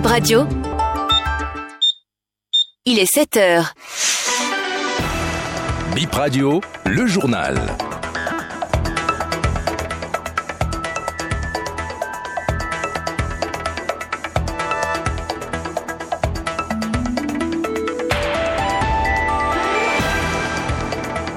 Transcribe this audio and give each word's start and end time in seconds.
Bip 0.00 0.08
Radio. 0.08 0.46
Il 2.86 2.98
est 2.98 3.04
7 3.04 3.36
heures. 3.36 3.74
Bip 5.94 6.14
Radio, 6.14 6.62
le 6.86 7.06
journal. 7.06 7.76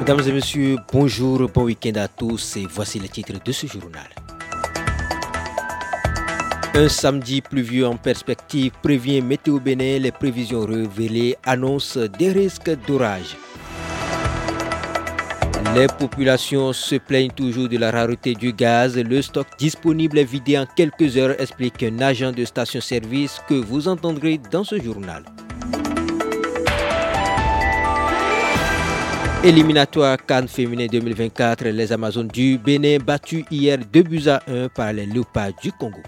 Mesdames 0.00 0.20
et 0.26 0.32
messieurs, 0.32 0.76
bonjour, 0.90 1.46
bon 1.52 1.64
week-end 1.64 1.92
à 1.96 2.08
tous 2.08 2.56
et 2.56 2.66
voici 2.70 2.98
les 3.00 3.10
titres 3.10 3.34
de 3.44 3.52
ce 3.52 3.66
journal. 3.66 4.08
Un 6.78 6.90
samedi 6.90 7.40
pluvieux 7.40 7.86
en 7.86 7.96
perspective 7.96 8.70
prévient 8.82 9.22
Météo 9.22 9.58
Bénin, 9.58 9.98
les 9.98 10.12
prévisions 10.12 10.66
révélées 10.66 11.34
annoncent 11.42 12.00
des 12.18 12.30
risques 12.30 12.70
d'orage. 12.86 13.34
Les 15.74 15.86
populations 15.86 16.74
se 16.74 16.96
plaignent 16.96 17.30
toujours 17.30 17.70
de 17.70 17.78
la 17.78 17.90
rareté 17.90 18.34
du 18.34 18.52
gaz. 18.52 18.98
Le 18.98 19.22
stock 19.22 19.46
disponible 19.58 20.18
est 20.18 20.24
vidé 20.24 20.58
en 20.58 20.66
quelques 20.66 21.16
heures, 21.16 21.40
explique 21.40 21.82
un 21.82 21.98
agent 22.00 22.32
de 22.32 22.44
station-service 22.44 23.40
que 23.48 23.54
vous 23.54 23.88
entendrez 23.88 24.38
dans 24.52 24.62
ce 24.62 24.78
journal. 24.78 25.24
Éliminatoire 29.42 30.18
Cannes 30.26 30.48
féminin 30.48 30.88
2024, 30.92 31.64
les 31.68 31.90
Amazones 31.90 32.28
du 32.28 32.58
Bénin 32.58 32.98
battues 32.98 33.46
hier 33.50 33.78
2 33.78 34.02
buts 34.02 34.28
à 34.28 34.42
1 34.46 34.68
par 34.68 34.92
les 34.92 35.06
Léopards 35.06 35.54
du 35.62 35.72
Congo. 35.72 36.02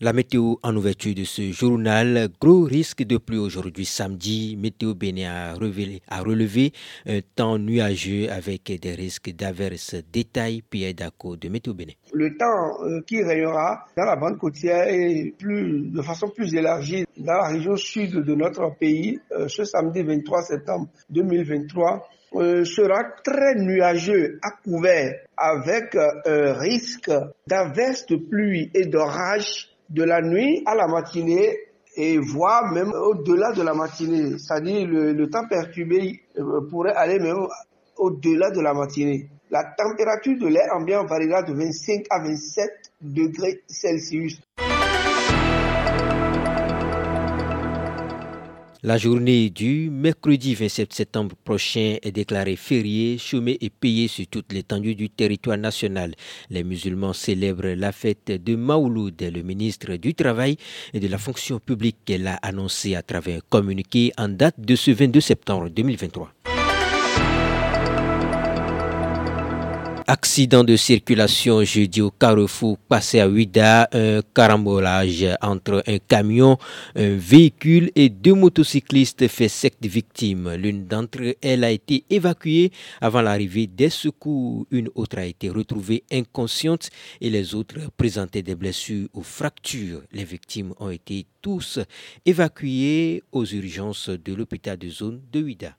La 0.00 0.12
météo 0.12 0.56
en 0.64 0.74
ouverture 0.74 1.14
de 1.14 1.22
ce 1.22 1.52
journal, 1.52 2.28
gros 2.40 2.64
risque 2.64 3.04
de 3.04 3.16
pluie 3.16 3.38
aujourd'hui 3.38 3.84
samedi. 3.84 4.56
Météo 4.60 4.92
Bénin 4.92 5.30
a, 5.30 5.54
relevé 5.54 6.72
un 7.06 7.20
temps 7.36 7.58
nuageux 7.58 8.28
avec 8.28 8.72
des 8.80 8.92
risques 8.94 9.30
d'averses. 9.30 9.94
Détail 10.12 10.62
Pierre 10.68 10.94
Daco 10.94 11.36
de 11.36 11.48
Météo 11.48 11.74
Bénin. 11.74 11.92
Le 12.12 12.36
temps 12.36 12.82
euh, 12.84 13.02
qui 13.06 13.22
régnera 13.22 13.86
dans 13.96 14.04
la 14.04 14.16
bande 14.16 14.36
côtière 14.36 14.88
et 14.88 15.32
plus, 15.38 15.88
de 15.88 16.02
façon 16.02 16.28
plus 16.28 16.52
élargie 16.56 17.04
dans 17.16 17.34
la 17.34 17.46
région 17.50 17.76
sud 17.76 18.16
de 18.16 18.34
notre 18.34 18.76
pays 18.76 19.20
euh, 19.30 19.46
ce 19.46 19.62
samedi 19.64 20.02
23 20.02 20.42
septembre 20.42 20.88
2023 21.10 22.08
euh, 22.34 22.64
sera 22.64 23.04
très 23.22 23.54
nuageux 23.54 24.40
à 24.42 24.50
couvert 24.64 25.14
avec 25.36 25.94
un 25.94 26.52
risque 26.54 27.12
d'averses 27.46 28.06
de 28.06 28.16
pluie 28.16 28.72
et 28.74 28.86
d'orage 28.86 29.70
de 29.90 30.02
la 30.02 30.22
nuit 30.22 30.62
à 30.66 30.74
la 30.74 30.86
matinée 30.86 31.58
et 31.96 32.18
voire 32.18 32.72
même 32.72 32.92
au-delà 32.92 33.52
de 33.52 33.62
la 33.62 33.74
matinée. 33.74 34.38
C'est-à-dire 34.38 34.86
le, 34.88 35.28
temps 35.30 35.46
perturbé 35.48 36.20
euh, 36.38 36.60
pourrait 36.68 36.94
aller 36.94 37.18
même 37.18 37.46
au-delà 37.96 38.50
de 38.50 38.60
la 38.60 38.74
matinée. 38.74 39.28
La 39.50 39.64
température 39.64 40.38
de 40.38 40.48
l'air 40.48 40.72
ambiant 40.74 41.04
variera 41.04 41.42
de 41.42 41.52
25 41.52 42.06
à 42.10 42.20
27 42.20 42.70
degrés 43.00 43.62
Celsius. 43.68 44.40
La 48.86 48.98
journée 48.98 49.48
du 49.48 49.88
mercredi 49.88 50.54
27 50.54 50.92
septembre 50.92 51.34
prochain 51.42 51.96
est 52.02 52.12
déclarée 52.12 52.54
fériée, 52.54 53.16
chômée 53.16 53.56
et 53.62 53.70
payée 53.70 54.08
sur 54.08 54.26
toute 54.26 54.52
l'étendue 54.52 54.94
du 54.94 55.08
territoire 55.08 55.56
national. 55.56 56.14
Les 56.50 56.64
musulmans 56.64 57.14
célèbrent 57.14 57.68
la 57.68 57.92
fête 57.92 58.30
de 58.30 58.54
Maouloud. 58.56 59.22
Le 59.22 59.40
ministre 59.40 59.96
du 59.96 60.12
Travail 60.12 60.58
et 60.92 61.00
de 61.00 61.08
la 61.08 61.16
fonction 61.16 61.60
publique 61.60 62.12
l'a 62.18 62.34
annoncé 62.42 62.94
à 62.94 63.00
travers 63.00 63.38
un 63.38 63.40
communiqué 63.48 64.12
en 64.18 64.28
date 64.28 64.60
de 64.60 64.76
ce 64.76 64.90
22 64.90 65.18
septembre 65.18 65.70
2023. 65.70 66.33
Accident 70.06 70.64
de 70.64 70.76
circulation 70.76 71.64
jeudi 71.64 72.02
au 72.02 72.10
carrefour 72.10 72.76
passé 72.76 73.20
à 73.20 73.28
Ouida, 73.28 73.88
un 73.92 74.20
carambolage 74.34 75.26
entre 75.40 75.82
un 75.86 75.98
camion, 75.98 76.58
un 76.94 77.16
véhicule 77.16 77.90
et 77.94 78.10
deux 78.10 78.34
motocyclistes 78.34 79.26
fait 79.28 79.48
sept 79.48 79.78
victimes. 79.80 80.52
L'une 80.56 80.86
d'entre 80.86 81.36
elles 81.40 81.64
a 81.64 81.70
été 81.70 82.04
évacuée 82.10 82.70
avant 83.00 83.22
l'arrivée 83.22 83.66
des 83.66 83.88
secours. 83.88 84.66
Une 84.70 84.90
autre 84.94 85.18
a 85.18 85.24
été 85.24 85.48
retrouvée 85.48 86.04
inconsciente 86.12 86.90
et 87.22 87.30
les 87.30 87.54
autres 87.54 87.78
présentaient 87.96 88.42
des 88.42 88.56
blessures 88.56 89.08
ou 89.14 89.22
fractures. 89.22 90.02
Les 90.12 90.24
victimes 90.24 90.74
ont 90.80 90.90
été 90.90 91.24
tous 91.40 91.78
évacuées 92.26 93.22
aux 93.32 93.46
urgences 93.46 94.10
de 94.10 94.34
l'hôpital 94.34 94.76
de 94.76 94.88
zone 94.90 95.22
de 95.32 95.42
Ouida. 95.42 95.76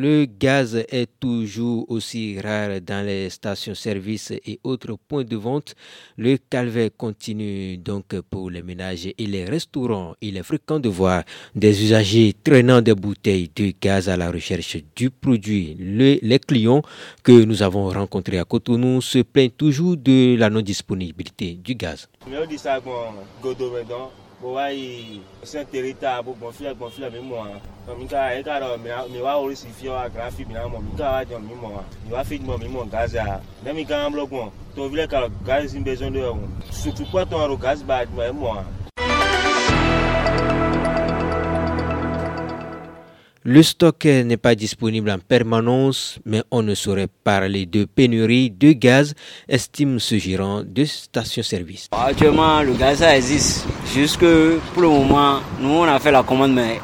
Le 0.00 0.26
gaz 0.26 0.76
est 0.90 1.08
toujours 1.18 1.84
aussi 1.90 2.38
rare 2.38 2.80
dans 2.80 3.04
les 3.04 3.28
stations-service 3.30 4.30
et 4.30 4.60
autres 4.62 4.96
points 5.08 5.24
de 5.24 5.34
vente. 5.34 5.74
Le 6.16 6.36
calvaire 6.36 6.90
continue 6.96 7.76
donc 7.78 8.14
pour 8.30 8.48
les 8.48 8.62
ménages 8.62 9.06
et 9.06 9.26
les 9.26 9.44
restaurants. 9.44 10.14
Il 10.20 10.36
est 10.36 10.44
fréquent 10.44 10.78
de 10.78 10.88
voir 10.88 11.24
des 11.56 11.82
usagers 11.82 12.32
traînant 12.44 12.80
des 12.80 12.94
bouteilles 12.94 13.50
de 13.56 13.72
gaz 13.80 14.08
à 14.08 14.16
la 14.16 14.30
recherche 14.30 14.76
du 14.94 15.10
produit. 15.10 15.74
les 15.80 16.38
clients 16.38 16.82
que 17.24 17.32
nous 17.32 17.64
avons 17.64 17.88
rencontrés 17.88 18.38
à 18.38 18.44
Cotonou 18.44 19.00
se 19.00 19.18
plaignent 19.22 19.50
toujours 19.50 19.96
de 19.96 20.36
la 20.38 20.48
non-disponibilité 20.48 21.54
du 21.54 21.74
gaz 21.74 22.08
bowai 24.40 25.20
senterita 25.42 26.22
bo 26.22 26.32
gbɔnfilɛ 26.38 26.74
gbɔnfilɛ 26.78 27.10
mi 27.12 27.18
mɔ 27.18 27.36
wa 27.86 27.94
mi 27.98 28.06
ka 28.06 28.30
e 28.38 28.42
ka 28.42 28.60
dɔ 28.60 28.78
mi 29.10 29.20
wa 29.20 29.34
orisi 29.34 29.66
fiyɛ 29.68 29.90
wa 29.90 30.08
grafi 30.08 30.44
mi 30.46 30.54
na 30.54 30.68
mɔ 30.68 30.78
mi 30.80 30.96
ka 30.96 31.10
wa 31.10 31.24
jɔ 31.24 31.40
mi 31.42 31.54
mɔ 31.54 31.68
wa 31.74 31.82
mi 32.06 32.12
wa 32.12 32.22
fi 32.24 32.38
mɔ 32.38 32.58
mi 32.60 32.68
mɔ 32.68 32.90
gaze 32.90 33.16
a 33.16 33.40
ne 33.64 33.72
mi 33.72 33.84
ka 33.84 34.06
an 34.06 34.12
bulɔ 34.12 34.28
gbɔn 34.30 34.50
tovilɛ 34.76 35.08
ka 35.10 35.28
gaze 35.44 35.72
si 35.72 35.80
bezɔn 35.80 36.12
do 36.12 36.20
yɛ 36.20 37.34
o 37.34 37.48
ro 37.48 37.56
gaze 37.56 37.82
ba 37.82 38.06
jumɛn 38.06 38.32
mɔ 38.32 38.40
wa. 38.42 38.64
Le 43.50 43.62
stock 43.62 44.04
n'est 44.04 44.36
pas 44.36 44.54
disponible 44.54 45.10
en 45.10 45.18
permanence, 45.18 46.18
mais 46.26 46.42
on 46.50 46.62
ne 46.62 46.74
saurait 46.74 47.08
parler 47.24 47.64
de 47.64 47.86
pénurie 47.86 48.50
de 48.50 48.72
gaz, 48.72 49.14
estime 49.48 49.98
ce 49.98 50.18
gérant 50.18 50.62
de 50.62 50.84
station-service. 50.84 51.88
Actuellement, 51.92 52.60
le 52.60 52.74
gaz 52.74 53.00
existe. 53.00 53.64
Jusque 53.94 54.26
pour 54.74 54.82
le 54.82 54.88
moment, 54.88 55.40
nous 55.62 55.70
on 55.70 55.84
a 55.84 55.98
fait 55.98 56.12
la 56.12 56.22
commande, 56.22 56.52
mais 56.52 56.78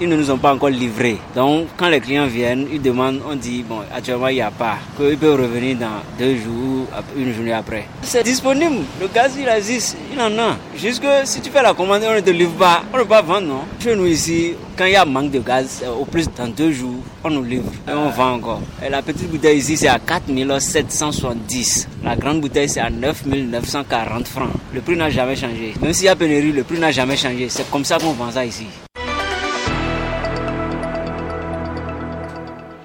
ils 0.00 0.08
ne 0.08 0.16
nous 0.16 0.28
ont 0.32 0.38
pas 0.38 0.52
encore 0.52 0.70
livré. 0.70 1.18
Donc, 1.36 1.68
quand 1.76 1.88
les 1.88 2.00
clients 2.00 2.26
viennent, 2.26 2.66
ils 2.72 2.82
demandent, 2.82 3.20
on 3.24 3.36
dit, 3.36 3.62
bon, 3.62 3.82
actuellement 3.94 4.26
il 4.26 4.34
n'y 4.34 4.40
a 4.40 4.50
pas, 4.50 4.78
qu'ils 4.96 5.18
peuvent 5.18 5.40
revenir 5.40 5.78
dans 5.78 6.02
deux 6.18 6.34
jours, 6.34 6.88
une 7.16 7.32
journée 7.32 7.52
après. 7.52 7.86
C'est 8.02 8.24
disponible, 8.24 8.78
le 9.00 9.06
gaz 9.06 9.36
il 9.40 9.46
existe, 9.46 9.96
il 10.12 10.20
en 10.20 10.36
a. 10.36 10.56
Jusque 10.76 11.06
si 11.26 11.40
tu 11.40 11.50
fais 11.50 11.62
la 11.62 11.74
commande, 11.74 12.02
on 12.04 12.12
ne 12.16 12.20
te 12.20 12.30
livre 12.30 12.56
pas, 12.58 12.82
on 12.92 12.96
ne 12.96 13.02
peut 13.02 13.08
pas 13.08 13.22
vendre, 13.22 13.46
non? 13.46 13.60
Chez 13.80 13.94
nous 13.94 14.06
ici, 14.06 14.54
quand 14.76 14.84
il 14.84 14.92
y 14.92 14.96
a 14.96 15.04
manque 15.04 15.30
de 15.30 15.38
gaz, 15.38 15.84
plus 16.08 16.26
dans 16.36 16.48
deux 16.48 16.72
jours, 16.72 17.02
on 17.22 17.30
nous 17.30 17.44
livre 17.44 17.70
et 17.86 17.92
on 17.92 18.10
vend 18.10 18.32
encore. 18.32 18.62
Et 18.84 18.88
la 18.88 19.02
petite 19.02 19.30
bouteille 19.30 19.58
ici, 19.58 19.76
c'est 19.76 19.88
à 19.88 19.98
4770. 19.98 21.88
La 22.02 22.16
grande 22.16 22.40
bouteille, 22.40 22.68
c'est 22.68 22.80
à 22.80 22.90
9940 22.90 24.26
francs. 24.26 24.50
Le 24.74 24.80
prix 24.80 24.96
n'a 24.96 25.10
jamais 25.10 25.36
changé. 25.36 25.74
Même 25.80 25.92
s'il 25.92 26.06
y 26.06 26.08
a 26.08 26.16
pénurie, 26.16 26.52
le 26.52 26.64
prix 26.64 26.78
n'a 26.78 26.90
jamais 26.90 27.16
changé. 27.16 27.48
C'est 27.48 27.70
comme 27.70 27.84
ça 27.84 27.98
qu'on 27.98 28.12
vend 28.12 28.30
ça 28.30 28.44
ici. 28.44 28.66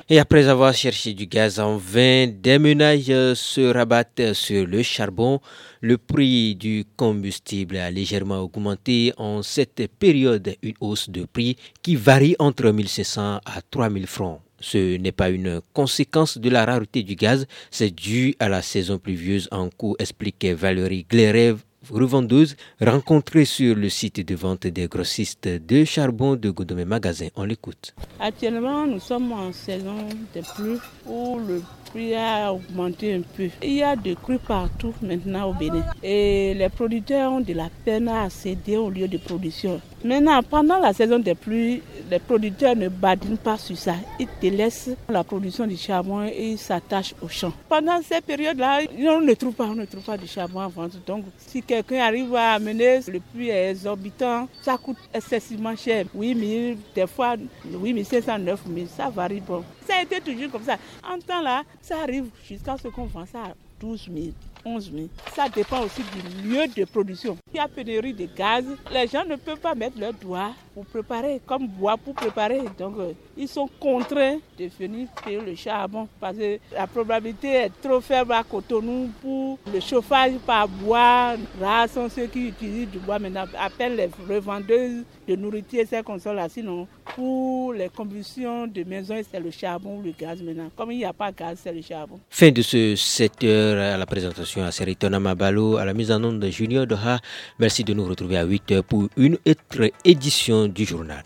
Et 0.09 0.19
après 0.19 0.49
avoir 0.49 0.73
cherché 0.73 1.13
du 1.13 1.27
gaz 1.27 1.59
en 1.61 1.77
vain, 1.77 2.27
des 2.27 2.59
ménages 2.59 3.33
se 3.35 3.73
rabattent 3.73 4.33
sur 4.33 4.67
le 4.67 4.83
charbon. 4.83 5.39
Le 5.79 5.97
prix 5.97 6.55
du 6.55 6.83
combustible 6.97 7.77
a 7.77 7.89
légèrement 7.89 8.39
augmenté 8.39 9.13
en 9.17 9.41
cette 9.41 9.87
période, 9.99 10.55
une 10.61 10.73
hausse 10.81 11.09
de 11.09 11.23
prix 11.23 11.55
qui 11.81 11.95
varie 11.95 12.35
entre 12.39 12.69
1500 12.69 13.39
à 13.45 13.61
3000 13.71 14.07
francs. 14.07 14.41
Ce 14.59 14.97
n'est 14.97 15.11
pas 15.13 15.29
une 15.29 15.61
conséquence 15.73 16.37
de 16.37 16.49
la 16.49 16.65
rareté 16.65 17.03
du 17.03 17.15
gaz, 17.15 17.45
c'est 17.71 17.93
dû 17.93 18.35
à 18.39 18.49
la 18.49 18.61
saison 18.61 18.97
pluvieuse 18.97 19.47
en 19.51 19.69
cours, 19.69 19.95
expliquait 19.99 20.53
Valérie 20.53 21.05
Glerev, 21.09 21.59
revendeuse 21.89 22.55
rencontrée 22.81 23.45
sur 23.45 23.75
le 23.75 23.89
site 23.89 24.25
de 24.27 24.35
vente 24.35 24.67
des 24.67 24.87
grossistes 24.87 25.47
de 25.47 25.83
charbon 25.85 26.35
de 26.35 26.49
Godomé 26.49 26.85
Magasin. 26.85 27.27
On 27.35 27.43
l'écoute. 27.43 27.93
Actuellement, 28.19 28.85
nous 28.85 28.99
sommes 28.99 29.31
en 29.31 29.51
saison 29.51 30.07
de 30.35 30.41
pluie 30.55 30.79
où 31.05 31.39
le 31.47 31.61
prix 31.85 32.15
a 32.15 32.53
augmenté 32.53 33.13
un 33.13 33.21
peu. 33.21 33.49
Il 33.61 33.73
y 33.73 33.83
a 33.83 33.95
des 33.95 34.15
crues 34.15 34.39
partout 34.39 34.93
maintenant 35.01 35.49
au 35.49 35.53
Bénin. 35.53 35.83
Et 36.01 36.53
les 36.53 36.69
producteurs 36.69 37.31
ont 37.31 37.41
de 37.41 37.53
la 37.53 37.69
peine 37.85 38.07
à 38.07 38.23
accéder 38.23 38.77
au 38.77 38.89
lieu 38.89 39.07
de 39.07 39.17
production. 39.17 39.81
Maintenant, 40.03 40.43
pendant 40.43 40.79
la 40.79 40.91
saison 40.91 41.17
des 41.17 41.33
pluies, 41.33 41.81
les 42.11 42.19
producteurs 42.19 42.75
ne 42.75 42.89
badinent 42.89 43.37
pas 43.37 43.57
sur 43.57 43.77
ça. 43.77 43.95
Ils 44.19 44.27
délaissent 44.41 44.89
la 45.07 45.23
production 45.23 45.65
du 45.65 45.77
charbon 45.77 46.23
et 46.23 46.51
ils 46.51 46.57
s'attachent 46.57 47.15
au 47.21 47.29
champ. 47.29 47.53
Pendant 47.69 48.01
ces 48.01 48.19
périodes-là, 48.19 48.81
on 48.99 49.21
ne 49.21 49.33
trouve 49.33 49.53
pas, 49.53 49.63
on 49.63 49.75
ne 49.75 49.85
trouve 49.85 50.03
pas 50.03 50.17
de 50.17 50.25
charbon 50.25 50.59
à 50.59 50.67
vendre. 50.67 50.97
Donc, 51.07 51.23
si 51.37 51.61
quelqu'un 51.61 51.99
arrive 51.99 52.35
à 52.35 52.53
amener 52.53 52.99
le 53.07 53.21
est 53.41 53.71
exorbitant, 53.71 54.49
ça 54.61 54.77
coûte 54.77 54.97
excessivement 55.13 55.75
cher. 55.75 56.05
8 56.13 56.73
000, 56.73 56.77
des 56.93 57.07
fois 57.07 57.35
8 57.65 58.03
500, 58.03 58.39
9 58.39 58.61
000, 58.75 58.87
ça 58.95 59.09
varie. 59.09 59.39
Bon. 59.39 59.63
Ça 59.87 59.95
a 59.99 60.03
été 60.03 60.19
toujours 60.19 60.51
comme 60.51 60.63
ça. 60.63 60.75
En 61.09 61.17
temps 61.19 61.41
là, 61.41 61.63
ça 61.81 61.95
arrive 62.03 62.25
jusqu'à 62.45 62.75
ce 62.77 62.89
qu'on 62.89 63.05
vend 63.05 63.25
ça 63.25 63.39
à 63.39 63.53
12 63.79 64.09
000. 64.13 64.27
11 64.65 64.91
000. 64.93 65.07
Ça 65.35 65.49
dépend 65.49 65.81
aussi 65.81 66.01
du 66.03 66.47
lieu 66.47 66.67
de 66.67 66.85
production. 66.85 67.37
Il 67.53 67.57
y 67.57 67.59
a 67.59 67.67
pénurie 67.67 68.13
de 68.13 68.27
gaz. 68.35 68.63
Les 68.91 69.07
gens 69.07 69.25
ne 69.25 69.35
peuvent 69.35 69.59
pas 69.59 69.75
mettre 69.75 69.99
leurs 69.99 70.13
doigts 70.13 70.51
pour 70.73 70.85
préparer, 70.85 71.41
comme 71.45 71.67
bois 71.67 71.97
pour 71.97 72.13
préparer. 72.13 72.61
Donc, 72.77 72.95
euh, 72.97 73.13
ils 73.37 73.47
sont 73.47 73.69
contraints 73.79 74.37
de 74.57 74.65
venir 74.79 75.07
payer 75.23 75.39
le 75.41 75.55
charbon 75.55 76.07
parce 76.19 76.37
que 76.37 76.59
la 76.73 76.87
probabilité 76.87 77.47
est 77.49 77.71
trop 77.81 78.01
faible 78.01 78.31
à 78.31 78.43
Cotonou 78.43 79.09
pour 79.21 79.59
le 79.71 79.79
chauffage 79.79 80.33
par 80.45 80.67
bois. 80.67 81.35
Rares 81.59 81.89
sont 81.89 82.09
ceux 82.09 82.25
qui 82.27 82.47
utilisent 82.49 82.89
du 82.89 82.99
bois 82.99 83.19
maintenant. 83.19 83.45
Appellent 83.59 83.95
les 83.95 84.09
revendeuses 84.27 85.03
de 85.27 85.35
nourriture, 85.35 85.83
ces 85.89 86.01
consoles-là. 86.03 86.49
Sinon, 86.49 86.87
pour 87.15 87.73
les 87.73 87.89
combustions 87.89 88.67
de 88.67 88.83
maison, 88.83 89.15
c'est 89.29 89.39
le 89.39 89.51
charbon 89.51 89.97
ou 89.99 90.01
le 90.01 90.13
gaz 90.17 90.41
maintenant. 90.41 90.69
Comme 90.75 90.91
il 90.91 90.97
n'y 90.97 91.05
a 91.05 91.13
pas 91.13 91.31
de 91.31 91.37
gaz, 91.37 91.59
c'est 91.63 91.71
le 91.71 91.81
charbon. 91.81 92.19
Fin 92.29 92.51
de 92.51 92.61
ce 92.61 92.95
7 92.95 93.43
heures 93.43 93.93
à 93.93 93.97
la 93.97 94.05
présentation 94.05 94.63
à 94.63 94.71
Seritona 94.71 95.19
Mabalo, 95.19 95.77
à 95.77 95.85
la 95.85 95.93
mise 95.93 96.11
en 96.11 96.23
onde 96.23 96.39
de 96.39 96.49
Junior 96.49 96.87
Doha. 96.87 97.19
Merci 97.59 97.83
de 97.83 97.93
nous 97.93 98.05
retrouver 98.05 98.37
à 98.37 98.43
8 98.43 98.71
heures 98.71 98.83
pour 98.83 99.07
une 99.17 99.37
autre 99.45 99.91
édition 100.05 100.67
du 100.67 100.85
journal. 100.85 101.23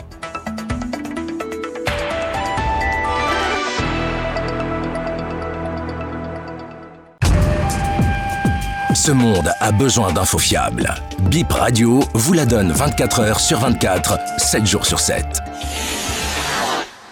Ce 8.94 9.12
monde 9.12 9.54
a 9.62 9.72
besoin 9.72 10.12
d'infos 10.12 10.40
fiables. 10.40 10.94
Bip 11.30 11.52
Radio 11.54 12.02
vous 12.14 12.34
la 12.34 12.46
donne 12.46 12.72
24 12.72 13.20
heures 13.22 13.40
sur 13.40 13.60
24, 13.60 14.18
7 14.38 14.66
jours 14.66 14.86
sur 14.86 15.00
7. 15.00 15.24
Yeah. 15.60 15.97